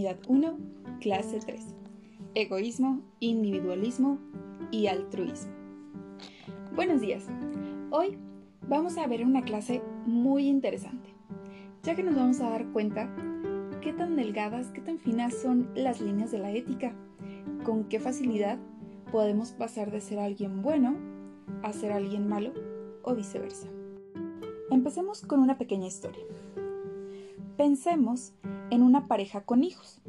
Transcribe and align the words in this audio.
Unidad 0.00 0.20
1, 0.28 0.58
clase 1.02 1.40
3. 1.40 1.60
Egoísmo, 2.34 3.02
individualismo 3.20 4.16
y 4.70 4.86
altruismo. 4.86 5.52
Buenos 6.74 7.02
días. 7.02 7.26
Hoy 7.90 8.16
vamos 8.66 8.96
a 8.96 9.06
ver 9.06 9.26
una 9.26 9.42
clase 9.42 9.82
muy 10.06 10.48
interesante, 10.48 11.10
ya 11.82 11.94
que 11.94 12.02
nos 12.02 12.14
vamos 12.16 12.40
a 12.40 12.48
dar 12.48 12.72
cuenta 12.72 13.14
qué 13.82 13.92
tan 13.92 14.16
delgadas, 14.16 14.70
qué 14.70 14.80
tan 14.80 14.98
finas 14.98 15.34
son 15.34 15.68
las 15.74 16.00
líneas 16.00 16.30
de 16.30 16.38
la 16.38 16.50
ética, 16.50 16.94
con 17.62 17.84
qué 17.84 18.00
facilidad 18.00 18.58
podemos 19.12 19.52
pasar 19.52 19.90
de 19.90 20.00
ser 20.00 20.18
alguien 20.18 20.62
bueno 20.62 20.96
a 21.62 21.74
ser 21.74 21.92
alguien 21.92 22.26
malo 22.26 22.54
o 23.02 23.14
viceversa. 23.14 23.68
Empecemos 24.70 25.20
con 25.20 25.40
una 25.40 25.58
pequeña 25.58 25.88
historia. 25.88 26.24
Pensemos 27.58 28.32
en 28.70 28.82
una 28.82 29.06
pareja 29.06 29.42
con 29.42 29.64
hijos. 29.64 29.99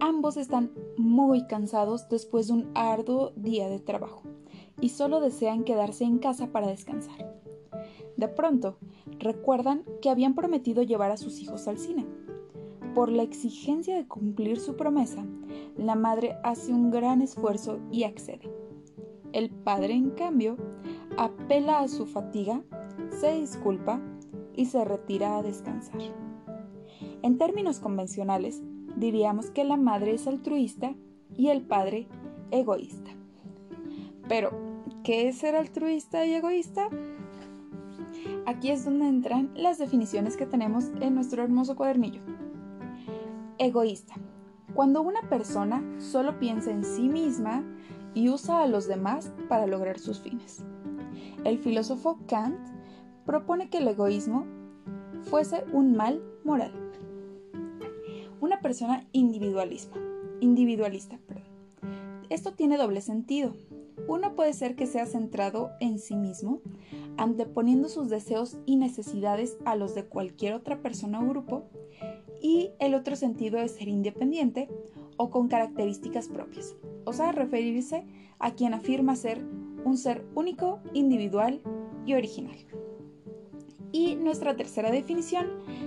Ambos 0.00 0.38
están 0.38 0.72
muy 0.96 1.46
cansados 1.46 2.08
después 2.08 2.46
de 2.46 2.54
un 2.54 2.70
arduo 2.74 3.32
día 3.36 3.68
de 3.68 3.80
trabajo 3.80 4.22
y 4.80 4.88
solo 4.88 5.20
desean 5.20 5.62
quedarse 5.62 6.04
en 6.04 6.18
casa 6.18 6.52
para 6.52 6.68
descansar. 6.68 7.38
De 8.16 8.26
pronto, 8.26 8.78
recuerdan 9.18 9.84
que 10.00 10.08
habían 10.08 10.34
prometido 10.34 10.82
llevar 10.82 11.10
a 11.10 11.18
sus 11.18 11.40
hijos 11.40 11.68
al 11.68 11.78
cine. 11.78 12.06
Por 12.94 13.12
la 13.12 13.22
exigencia 13.22 13.94
de 13.94 14.08
cumplir 14.08 14.58
su 14.58 14.74
promesa, 14.74 15.24
la 15.76 15.96
madre 15.96 16.36
hace 16.44 16.72
un 16.72 16.90
gran 16.90 17.20
esfuerzo 17.20 17.78
y 17.90 18.04
accede. 18.04 18.50
El 19.32 19.50
padre, 19.50 19.94
en 19.94 20.10
cambio, 20.10 20.56
apela 21.18 21.80
a 21.80 21.88
su 21.88 22.06
fatiga, 22.06 22.62
se 23.20 23.38
disculpa 23.38 24.00
y 24.56 24.64
se 24.64 24.82
retira 24.84 25.36
a 25.36 25.42
descansar. 25.42 26.00
En 27.22 27.36
términos 27.38 27.80
convencionales, 27.80 28.62
diríamos 28.96 29.50
que 29.50 29.64
la 29.64 29.76
madre 29.76 30.14
es 30.14 30.26
altruista 30.26 30.94
y 31.36 31.48
el 31.48 31.62
padre 31.62 32.08
egoísta. 32.50 33.10
Pero, 34.28 34.50
¿qué 35.02 35.28
es 35.28 35.38
ser 35.38 35.56
altruista 35.56 36.24
y 36.26 36.34
egoísta? 36.34 36.88
Aquí 38.46 38.70
es 38.70 38.84
donde 38.84 39.08
entran 39.08 39.50
las 39.54 39.78
definiciones 39.78 40.36
que 40.36 40.46
tenemos 40.46 40.86
en 41.00 41.14
nuestro 41.14 41.42
hermoso 41.42 41.76
cuadernillo. 41.76 42.20
Egoísta. 43.58 44.14
Cuando 44.74 45.02
una 45.02 45.22
persona 45.28 45.82
solo 45.98 46.38
piensa 46.38 46.70
en 46.70 46.84
sí 46.84 47.08
misma 47.08 47.64
y 48.14 48.28
usa 48.28 48.62
a 48.62 48.66
los 48.66 48.86
demás 48.86 49.32
para 49.48 49.66
lograr 49.66 49.98
sus 49.98 50.20
fines. 50.20 50.64
El 51.44 51.58
filósofo 51.58 52.18
Kant 52.28 52.58
propone 53.26 53.68
que 53.68 53.78
el 53.78 53.88
egoísmo 53.88 54.46
fuese 55.22 55.64
un 55.72 55.96
mal 55.96 56.22
moral 56.44 56.72
persona 58.60 59.06
individualismo, 59.12 59.94
individualista. 60.40 61.18
Perdón. 61.26 61.44
Esto 62.28 62.52
tiene 62.52 62.76
doble 62.76 63.00
sentido. 63.00 63.54
Uno 64.08 64.34
puede 64.34 64.52
ser 64.52 64.76
que 64.76 64.86
sea 64.86 65.06
centrado 65.06 65.70
en 65.80 65.98
sí 65.98 66.16
mismo, 66.16 66.60
anteponiendo 67.16 67.88
sus 67.88 68.08
deseos 68.08 68.56
y 68.66 68.76
necesidades 68.76 69.58
a 69.64 69.76
los 69.76 69.94
de 69.94 70.04
cualquier 70.04 70.54
otra 70.54 70.80
persona 70.80 71.20
o 71.20 71.28
grupo, 71.28 71.64
y 72.40 72.70
el 72.78 72.94
otro 72.94 73.16
sentido 73.16 73.58
es 73.58 73.72
ser 73.72 73.88
independiente 73.88 74.68
o 75.16 75.28
con 75.28 75.48
características 75.48 76.28
propias, 76.28 76.74
o 77.04 77.12
sea, 77.12 77.32
referirse 77.32 78.06
a 78.38 78.52
quien 78.52 78.72
afirma 78.72 79.16
ser 79.16 79.44
un 79.84 79.98
ser 79.98 80.24
único, 80.34 80.80
individual 80.94 81.60
y 82.06 82.14
original. 82.14 82.56
Y 83.92 84.14
nuestra 84.14 84.56
tercera 84.56 84.90
definición 84.90 85.46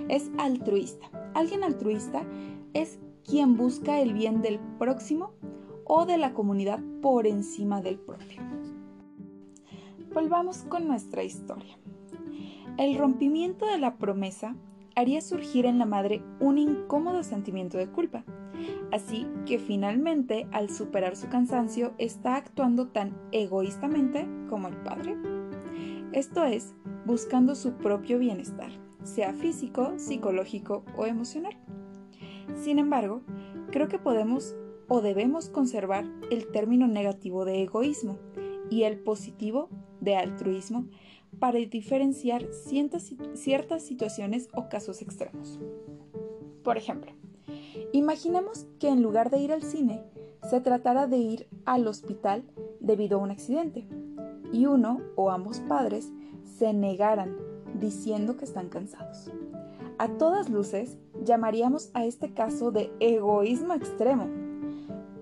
es 0.10 0.30
altruista. 0.38 1.10
Alguien 1.34 1.64
altruista 1.64 2.24
es 2.74 3.00
quien 3.24 3.56
busca 3.56 4.00
el 4.00 4.14
bien 4.14 4.42
del 4.42 4.60
próximo 4.80 5.32
o 5.86 6.06
de 6.06 6.18
la 6.18 6.34
comunidad 6.34 6.80
por 7.02 7.28
encima 7.28 7.82
del 7.82 8.00
propio. 8.00 8.42
Volvamos 10.14 10.60
con 10.70 10.88
nuestra 10.88 11.24
historia. 11.24 11.78
El 12.78 12.98
rompimiento 12.98 13.66
de 13.66 13.78
la 13.78 13.98
promesa 13.98 14.56
haría 14.96 15.22
surgir 15.22 15.66
en 15.66 15.80
la 15.80 15.86
madre 15.86 16.24
un 16.40 16.58
incómodo 16.58 17.24
sentimiento 17.24 17.78
de 17.78 17.88
culpa, 17.88 18.24
así 18.92 19.28
que 19.46 19.60
finalmente 19.60 20.48
al 20.52 20.70
superar 20.70 21.16
su 21.16 21.30
cansancio 21.30 21.94
está 21.98 22.36
actuando 22.36 22.88
tan 22.88 23.16
egoístamente 23.32 24.28
como 24.50 24.68
el 24.68 24.78
padre. 24.78 25.18
Esto 26.12 26.44
es, 26.46 26.76
buscando 27.06 27.56
su 27.56 27.74
propio 27.74 28.20
bienestar, 28.20 28.72
sea 29.04 29.34
físico, 29.34 29.94
psicológico 29.98 30.84
o 30.96 31.06
emocional. 31.06 31.58
Sin 32.62 32.80
embargo, 32.80 33.22
creo 33.72 33.88
que 33.88 34.00
podemos 34.00 34.56
o 34.88 35.02
debemos 35.02 35.50
conservar 35.50 36.06
el 36.30 36.48
término 36.52 36.88
negativo 36.88 37.46
de 37.46 37.64
egoísmo 37.64 38.20
y 38.70 38.84
el 38.84 39.00
positivo 39.00 39.70
de 40.02 40.16
altruismo 40.16 40.86
para 41.40 41.60
diferenciar 41.60 42.48
ciertas, 42.54 43.84
situaciones 43.84 44.50
o 44.54 44.70
casos 44.70 45.02
extremos. 45.02 45.60
Por 46.64 46.78
ejemplo, 46.78 47.12
imaginemos 47.92 48.68
que 48.80 48.90
en 48.90 49.02
lugar 49.02 49.30
de 49.30 49.40
ir 49.40 49.52
al 49.52 49.64
cine, 49.64 50.02
se 50.50 50.60
tratara 50.60 51.08
de 51.08 51.18
ir 51.18 51.48
al 51.66 51.88
hospital 51.88 52.44
debido 52.80 53.18
a 53.18 53.22
un 53.22 53.32
accidente 53.32 53.88
y 54.52 54.66
uno 54.66 55.02
o 55.16 55.32
ambos 55.32 55.60
padres 55.62 56.12
se 56.44 56.74
negaran 56.74 57.38
diciendo 57.80 58.38
que 58.38 58.46
están 58.46 58.70
cansados. 58.70 59.32
A 59.98 60.10
todas 60.18 60.50
luces, 60.50 60.98
llamaríamos 61.24 61.90
a 61.94 62.06
este 62.06 62.34
caso 62.34 62.72
de 62.72 62.92
egoísmo 63.00 63.74
extremo. 63.74 64.28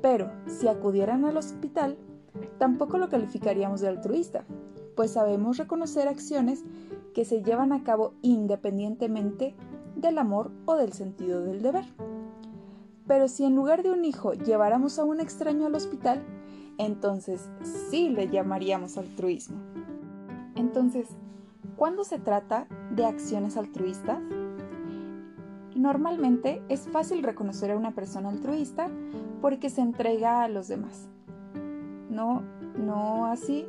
Pero 0.02 0.32
si 0.48 0.68
acudieran 0.68 1.26
al 1.26 1.38
hospital, 1.38 1.98
tampoco 2.58 2.98
lo 2.98 3.10
calificaríamos 3.10 3.82
de 3.82 3.90
altruista, 3.90 4.46
pues 4.96 5.12
sabemos 5.12 5.58
reconocer 5.58 6.08
acciones 6.08 6.64
que 7.14 7.26
se 7.26 7.44
llevan 7.44 7.72
a 7.72 7.84
cabo 7.84 8.14
independientemente 8.22 9.56
del 9.96 10.18
amor 10.18 10.52
o 10.66 10.76
del 10.76 10.94
sentido 10.94 11.42
del 11.42 11.62
deber. 11.62 11.86
Pero 13.08 13.28
si 13.28 13.46
en 13.46 13.56
lugar 13.56 13.84
de 13.84 13.92
un 13.92 14.06
hijo 14.06 14.34
lleváramos 14.34 14.98
a 14.98 15.04
un 15.04 15.20
extraño 15.20 15.66
al 15.66 15.76
hospital, 15.76 16.24
entonces 16.78 17.50
sí 17.90 18.10
le 18.10 18.28
llamaríamos 18.28 18.98
altruismo. 18.98 19.58
Entonces, 20.56 21.08
¿cuándo 21.76 22.04
se 22.04 22.20
trata 22.20 22.68
de 22.92 23.06
acciones 23.06 23.58
altruistas? 23.58 24.20
Normalmente 25.82 26.62
es 26.70 26.82
fácil 26.82 27.24
reconocer 27.24 27.72
a 27.72 27.76
una 27.76 27.96
persona 27.96 28.30
altruista 28.30 28.88
porque 29.42 29.72
se 29.72 29.82
entrega 29.82 30.44
a 30.44 30.48
los 30.48 30.68
demás. 30.68 31.10
No, 32.08 32.44
no 32.78 33.26
así. 33.26 33.66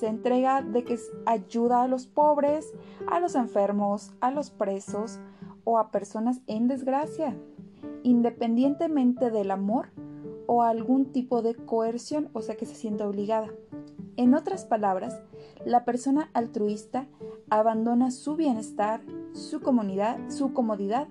Se 0.00 0.08
entrega 0.08 0.62
de 0.62 0.82
que 0.82 0.98
ayuda 1.26 1.84
a 1.84 1.86
los 1.86 2.08
pobres, 2.08 2.74
a 3.06 3.20
los 3.20 3.36
enfermos, 3.36 4.10
a 4.20 4.32
los 4.32 4.50
presos 4.50 5.20
o 5.62 5.78
a 5.78 5.92
personas 5.92 6.40
en 6.48 6.66
desgracia, 6.66 7.36
independientemente 8.02 9.30
del 9.30 9.52
amor 9.52 9.90
o 10.48 10.64
algún 10.64 11.12
tipo 11.12 11.40
de 11.40 11.54
coerción, 11.54 12.30
o 12.32 12.42
sea 12.42 12.56
que 12.56 12.66
se 12.66 12.74
sienta 12.74 13.06
obligada. 13.06 13.46
En 14.16 14.34
otras 14.34 14.64
palabras, 14.64 15.22
la 15.64 15.84
persona 15.84 16.30
altruista 16.34 17.06
abandona 17.48 18.10
su 18.10 18.34
bienestar, 18.34 19.02
su 19.32 19.60
comunidad, 19.60 20.18
su 20.30 20.52
comodidad 20.52 21.06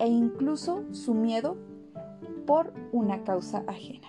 e 0.00 0.08
incluso 0.08 0.82
su 0.92 1.14
miedo 1.14 1.56
por 2.46 2.72
una 2.90 3.22
causa 3.22 3.62
ajena. 3.68 4.08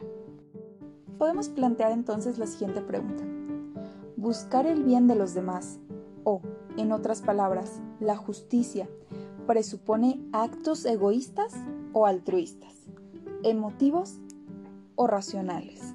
Podemos 1.19 1.49
plantear 1.49 1.91
entonces 1.91 2.39
la 2.39 2.47
siguiente 2.47 2.81
pregunta. 2.81 3.23
¿Buscar 4.17 4.65
el 4.65 4.83
bien 4.83 5.07
de 5.07 5.15
los 5.15 5.35
demás 5.35 5.79
o, 6.23 6.41
en 6.77 6.91
otras 6.91 7.21
palabras, 7.21 7.79
la 7.99 8.15
justicia 8.15 8.89
presupone 9.45 10.19
actos 10.31 10.85
egoístas 10.85 11.53
o 11.93 12.07
altruistas, 12.07 12.73
emotivos 13.43 14.17
o 14.95 15.05
racionales? 15.05 15.93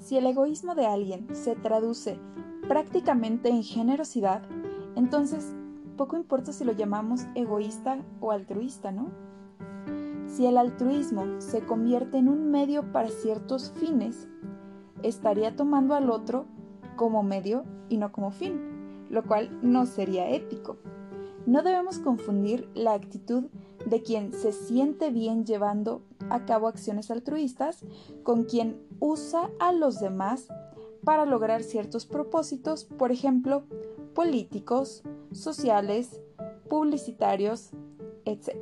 Si 0.00 0.16
el 0.16 0.26
egoísmo 0.26 0.74
de 0.74 0.86
alguien 0.86 1.28
se 1.34 1.54
traduce 1.54 2.18
prácticamente 2.66 3.50
en 3.50 3.62
generosidad, 3.62 4.42
entonces 4.96 5.54
poco 6.02 6.16
importa 6.16 6.52
si 6.52 6.64
lo 6.64 6.72
llamamos 6.72 7.28
egoísta 7.36 8.04
o 8.20 8.32
altruista, 8.32 8.90
¿no? 8.90 9.12
Si 10.26 10.46
el 10.46 10.58
altruismo 10.58 11.40
se 11.40 11.60
convierte 11.60 12.18
en 12.18 12.28
un 12.28 12.50
medio 12.50 12.90
para 12.90 13.08
ciertos 13.08 13.70
fines, 13.76 14.26
estaría 15.04 15.54
tomando 15.54 15.94
al 15.94 16.10
otro 16.10 16.46
como 16.96 17.22
medio 17.22 17.62
y 17.88 17.98
no 17.98 18.10
como 18.10 18.32
fin, 18.32 19.06
lo 19.10 19.22
cual 19.22 19.60
no 19.62 19.86
sería 19.86 20.28
ético. 20.28 20.76
No 21.46 21.62
debemos 21.62 22.00
confundir 22.00 22.68
la 22.74 22.94
actitud 22.94 23.44
de 23.86 24.02
quien 24.02 24.32
se 24.32 24.50
siente 24.50 25.10
bien 25.10 25.46
llevando 25.46 26.02
a 26.30 26.44
cabo 26.46 26.66
acciones 26.66 27.12
altruistas 27.12 27.84
con 28.24 28.42
quien 28.42 28.82
usa 28.98 29.50
a 29.60 29.70
los 29.70 30.00
demás 30.00 30.48
para 31.04 31.26
lograr 31.26 31.62
ciertos 31.62 32.06
propósitos, 32.06 32.86
por 32.86 33.12
ejemplo, 33.12 33.62
políticos, 34.14 35.04
sociales, 35.32 36.20
publicitarios, 36.68 37.70
etc. 38.24 38.56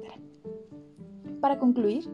Para 1.40 1.58
concluir, 1.58 2.10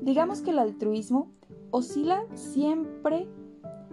digamos 0.00 0.42
que 0.42 0.50
el 0.50 0.58
altruismo 0.58 1.30
oscila 1.70 2.24
siempre 2.34 3.28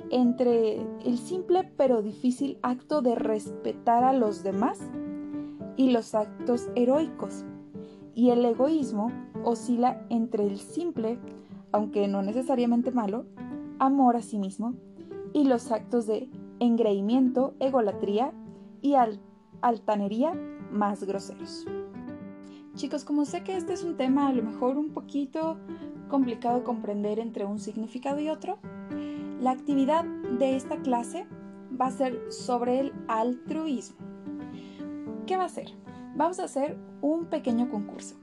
entre 0.10 0.82
el 1.06 1.18
simple 1.18 1.70
pero 1.78 2.02
difícil 2.02 2.60
acto 2.62 3.02
de 3.02 3.16
respetar 3.16 4.04
a 4.04 4.14
los 4.14 4.44
demás 4.44 4.80
y 5.76 5.92
los 5.92 6.16
actos 6.16 6.68
heroicos, 6.76 7.44
y 8.16 8.32
el 8.32 8.44
egoísmo 8.46 9.12
oscila 9.44 10.06
entre 10.10 10.48
el 10.48 10.58
simple, 10.58 11.20
aunque 11.72 12.08
no 12.08 12.24
necesariamente 12.24 12.92
malo, 12.92 13.26
amor 13.80 14.16
a 14.16 14.22
sí 14.22 14.40
mismo 14.40 14.74
y 15.34 15.44
los 15.44 15.72
actos 15.72 16.08
de 16.08 16.30
engreimiento, 16.60 17.54
egolatría 17.60 18.34
y 18.82 18.96
altanería 19.62 20.34
más 20.72 21.04
groseros. 21.04 21.66
Chicos, 22.76 23.04
como 23.04 23.26
sé 23.26 23.44
que 23.44 23.58
este 23.58 23.74
es 23.74 23.84
un 23.84 23.98
tema 23.98 24.28
a 24.28 24.34
lo 24.34 24.44
mejor 24.44 24.78
un 24.78 24.90
poquito 24.90 25.58
complicado 26.10 26.60
de 26.60 26.64
comprender 26.64 27.20
entre 27.20 27.46
un 27.46 27.60
significado 27.60 28.20
y 28.20 28.30
otro, 28.30 28.60
la 29.40 29.52
actividad 29.52 30.06
de 30.06 30.56
esta 30.56 30.78
clase 30.82 31.26
va 31.80 31.88
a 31.88 31.92
ser 31.92 32.32
sobre 32.32 32.80
el 32.80 32.94
altruismo. 33.08 33.98
¿Qué 35.26 35.38
va 35.38 35.46
a 35.46 35.50
ser? 35.50 35.68
Vamos 36.16 36.40
a 36.40 36.46
hacer 36.46 36.78
un 37.02 37.26
pequeño 37.26 37.70
concurso 37.70 38.16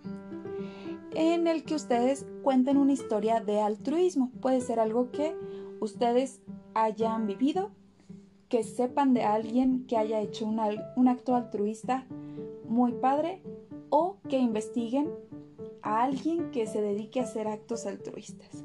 en 1.15 1.47
el 1.47 1.65
que 1.65 1.75
ustedes 1.75 2.27
cuenten 2.43 2.77
una 2.77 2.93
historia 2.93 3.41
de 3.41 3.61
altruismo. 3.61 4.31
Puede 4.41 4.61
ser 4.61 4.81
algo 4.81 5.11
que 5.11 5.37
ustedes 5.81 6.41
hayan 6.75 7.27
vivido, 7.27 7.71
que 8.49 8.63
sepan 8.63 9.15
de 9.15 9.23
alguien 9.23 9.87
que 9.87 9.97
haya 9.97 10.21
hecho 10.21 10.47
un, 10.47 11.09
acto 11.09 11.35
altruista 11.35 12.07
muy 12.69 12.93
padre 12.93 13.43
o 13.91 14.17
que 14.29 14.39
investiguen 14.39 15.11
a 15.83 16.03
alguien 16.03 16.51
que 16.51 16.67
se 16.67 16.81
dedique 16.81 17.21
a 17.21 17.25
hacer 17.25 17.47
actos 17.49 17.87
altruistas. 17.87 18.65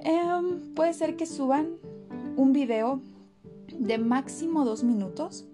Em, 0.00 0.74
puede 0.74 0.92
ser 0.92 1.16
que 1.16 1.26
suban 1.26 1.76
un 2.36 2.52
video 2.52 3.00
de 3.78 3.98
máximo 3.98 4.64
dos 4.64 4.84
minutos 4.84 5.46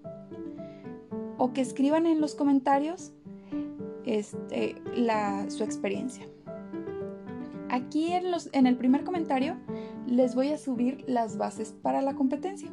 o 1.38 1.52
que 1.52 1.60
escriban 1.60 2.06
en 2.06 2.20
los 2.20 2.34
comentarios 2.34 3.12
este, 4.04 4.76
su 5.48 5.64
experiencia. 5.64 6.26
Aquí 7.68 8.12
en, 8.12 8.30
los, 8.30 8.48
en 8.52 8.66
el 8.66 8.76
primer 8.76 9.04
comentario 9.04 9.56
les 10.06 10.34
voy 10.34 10.52
a 10.52 10.58
subir 10.58 11.04
las 11.06 11.36
bases 11.36 11.74
para 11.82 12.02
la 12.02 12.14
competencia. 12.14 12.70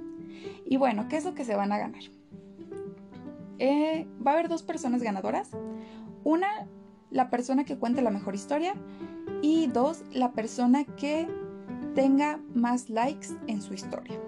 Y 0.66 0.78
bueno, 0.78 1.08
¿qué 1.08 1.18
es 1.18 1.26
lo 1.26 1.34
que 1.34 1.46
se 1.46 1.56
van 1.56 1.72
a 1.72 1.78
ganar? 1.78 2.04
Eh, 3.58 4.08
va 4.26 4.32
a 4.32 4.34
haber 4.36 4.50
dos 4.50 4.64
personas 4.64 5.02
ganadoras. 5.04 5.52
Una, 6.24 6.48
la 7.12 7.30
persona 7.30 7.66
que 7.66 7.78
cuente 7.78 8.02
la 8.02 8.12
mejor 8.12 8.36
historia. 8.36 8.74
Y 9.42 9.68
dos, 9.68 10.04
la 10.14 10.34
persona 10.34 10.84
que 10.84 11.28
tenga 11.96 12.40
más 12.54 12.90
likes 12.90 13.30
en 13.48 13.62
su 13.62 13.74
historia. 13.74 14.20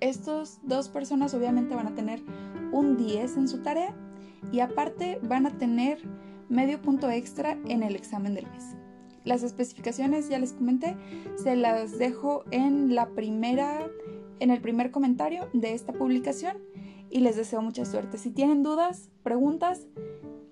Estas 0.00 0.60
dos 0.62 0.88
personas 0.88 1.34
obviamente 1.34 1.74
van 1.74 1.86
a 1.86 1.94
tener 1.94 2.22
un 2.72 2.96
10 2.96 3.36
en 3.36 3.48
su 3.48 3.62
tarea 3.62 3.94
y 4.52 4.60
aparte 4.60 5.18
van 5.22 5.46
a 5.46 5.56
tener 5.58 5.98
medio 6.48 6.80
punto 6.80 7.10
extra 7.10 7.58
en 7.66 7.82
el 7.82 7.96
examen 7.96 8.34
del 8.34 8.46
mes. 8.50 8.76
Las 9.26 9.42
especificaciones 9.42 10.28
ya 10.28 10.38
les 10.38 10.52
comenté, 10.52 10.96
se 11.36 11.56
las 11.56 11.98
dejo 11.98 12.44
en 12.52 12.94
la 12.94 13.08
primera 13.10 13.90
en 14.38 14.50
el 14.50 14.60
primer 14.60 14.90
comentario 14.92 15.48
de 15.52 15.74
esta 15.74 15.92
publicación 15.92 16.58
y 17.10 17.20
les 17.20 17.36
deseo 17.36 17.60
mucha 17.60 17.84
suerte. 17.84 18.18
Si 18.18 18.30
tienen 18.30 18.62
dudas, 18.62 19.10
preguntas, 19.22 19.86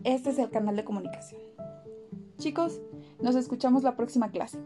este 0.03 0.31
es 0.31 0.39
el 0.39 0.51
canal 0.51 0.75
de 0.75 0.85
comunicación. 0.85 1.41
Chicos, 2.39 2.81
nos 3.23 3.37
escuchamos 3.37 3.85
la 3.85 3.95
próxima 3.95 4.31
clase. 4.31 4.59